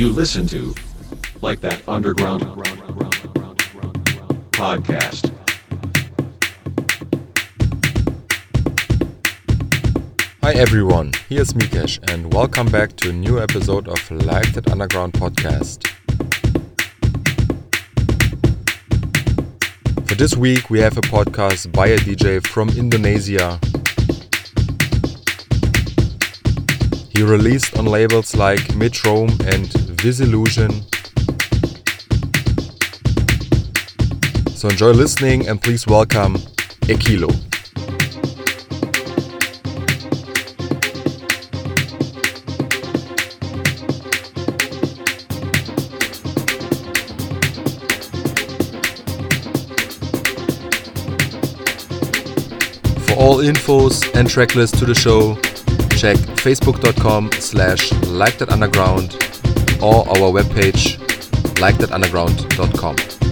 [0.00, 0.74] You listen to
[1.42, 2.40] like that underground
[4.52, 5.30] podcast.
[10.42, 15.12] Hi everyone, here's Mikesh and welcome back to a new episode of Like That Underground
[15.12, 15.86] podcast.
[20.08, 23.60] For this week we have a podcast by a DJ from Indonesia.
[27.10, 30.70] He released on labels like Metrome and Visillusion.
[34.54, 36.36] So enjoy listening and please welcome
[36.88, 37.30] Ecilo.
[53.04, 55.34] For all infos and tracklist to the show,
[55.98, 59.29] check facebook.com slash like that underground
[59.82, 60.98] or our webpage
[61.60, 63.29] likethatunderground.com.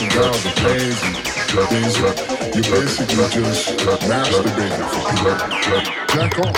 [0.00, 1.12] and girls are crazy.
[1.54, 2.18] Like these, like,
[2.54, 5.32] you basically just like masturbating for you,
[6.12, 6.56] jack off.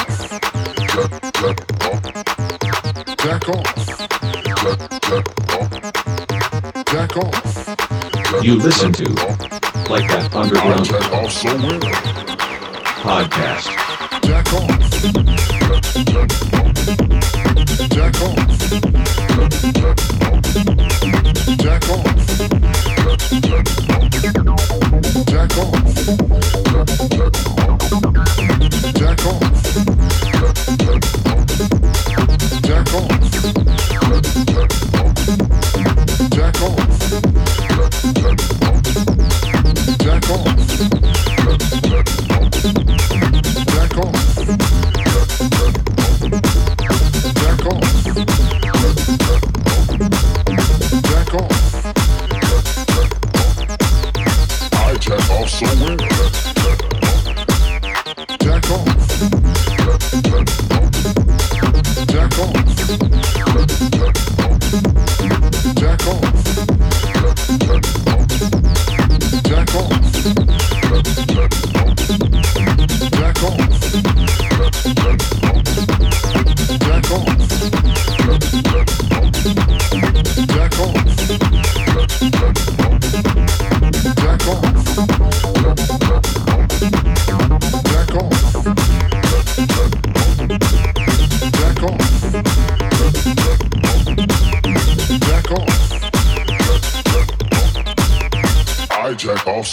[0.92, 2.02] Jack, jack off.
[3.18, 3.66] Jack off.
[4.56, 5.70] Jack, jack off.
[6.86, 8.44] Jack off.
[8.44, 9.04] You listen to
[9.90, 11.82] like that underground jack off so weird.
[13.02, 13.66] podcast.
[14.24, 14.68] Jack off.
[16.06, 16.76] Jack off.
[17.90, 18.48] Jack off.
[19.74, 20.46] Jack off.
[21.58, 22.95] Jack off.
[23.06, 23.22] Jack
[25.58, 25.76] off.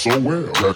[0.03, 0.75] So well.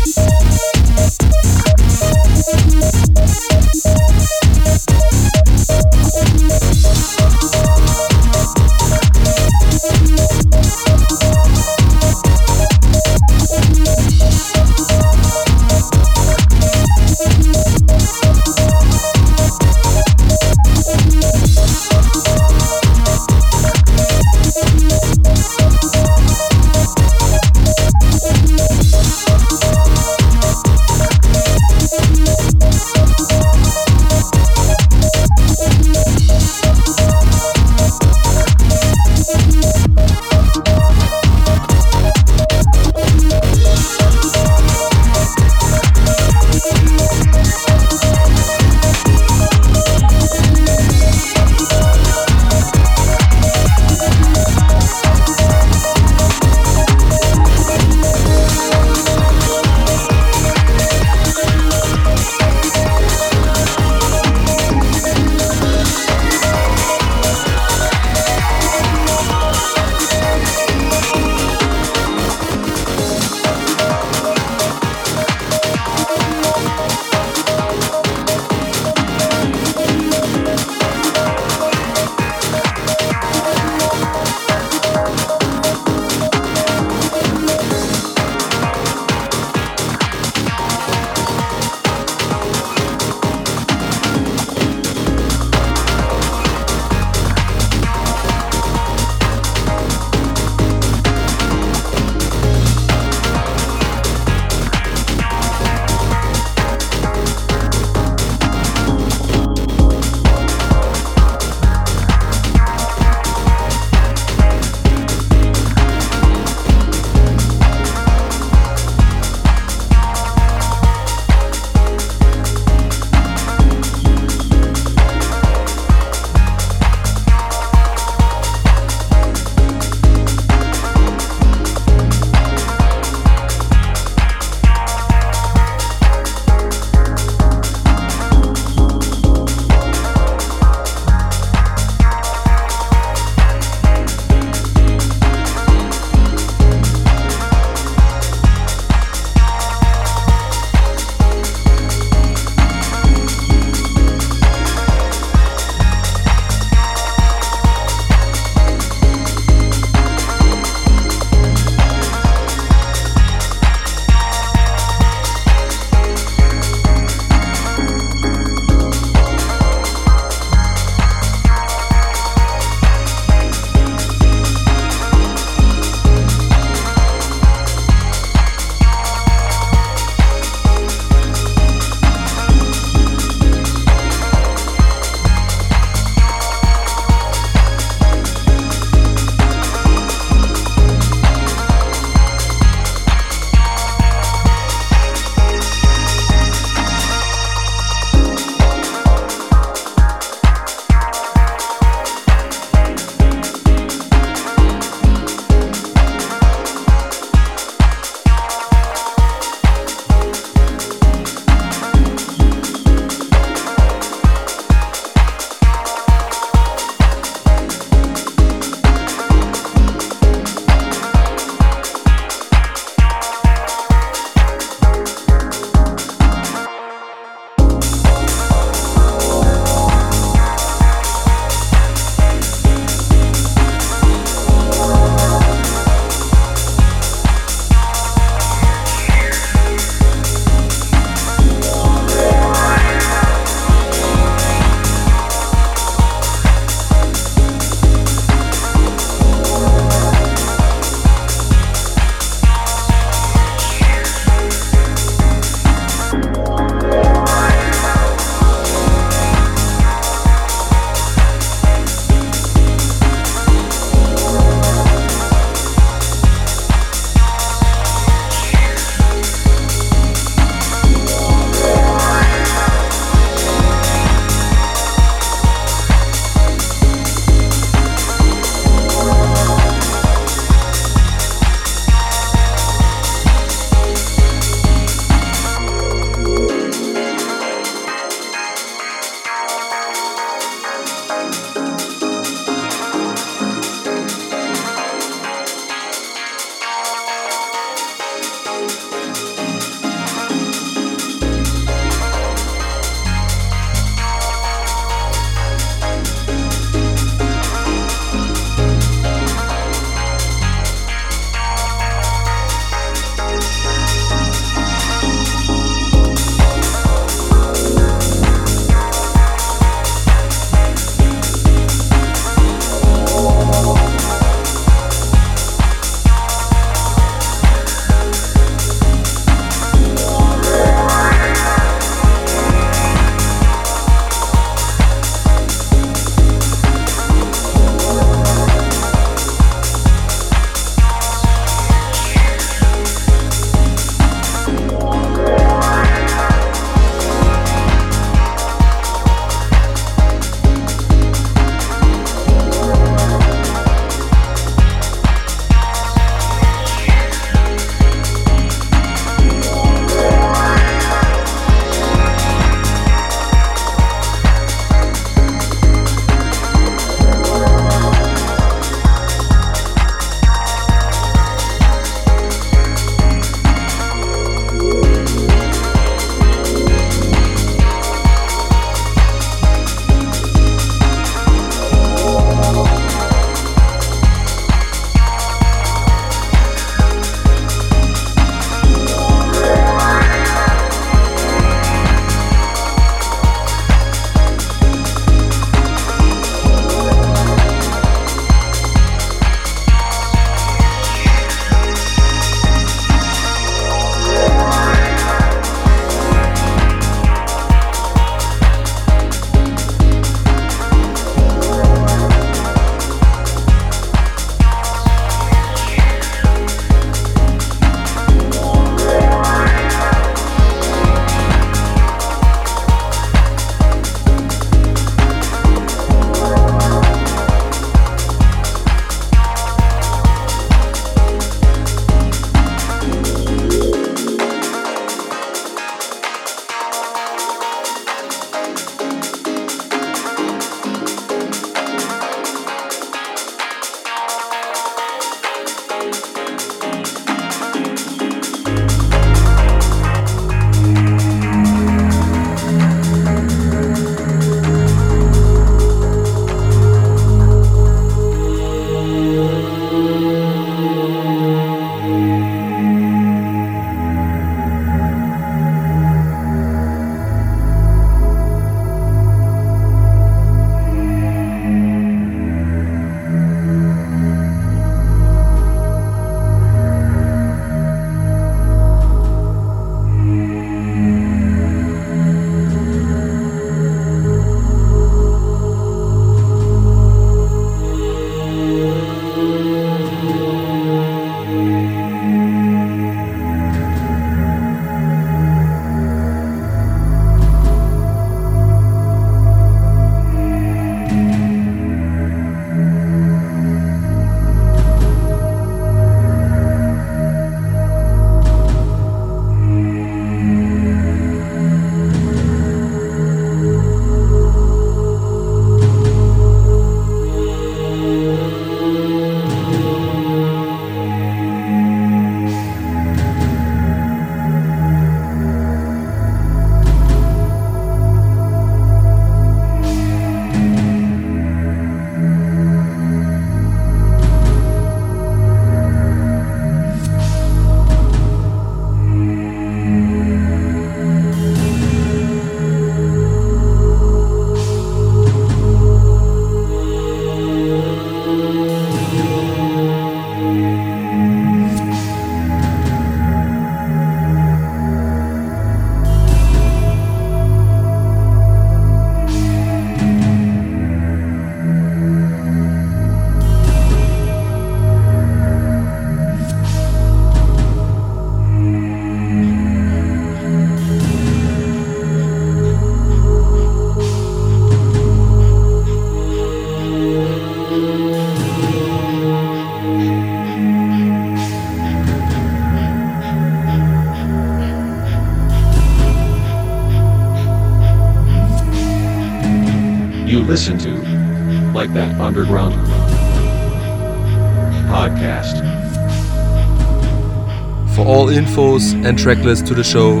[598.56, 600.00] Infos and tracklist to the show,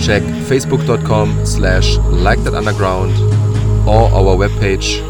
[0.00, 3.12] check facebook.com slash like that underground
[3.86, 5.00] or our webpage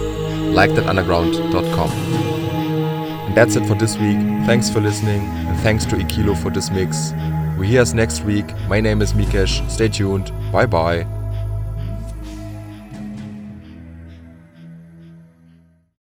[0.53, 1.91] likethatunderground.com.
[1.91, 4.18] And that's it for this week.
[4.47, 7.12] Thanks for listening and thanks to Ecilo for this mix.
[7.59, 8.47] We hear us next week.
[8.68, 9.68] My name is Mikesh.
[9.70, 10.33] Stay tuned.
[10.51, 11.07] Bye bye.